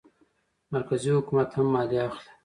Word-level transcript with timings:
مرکزي 0.73 1.09
حکومت 1.17 1.49
هم 1.55 1.67
مالیه 1.73 2.01
اخلي. 2.09 2.31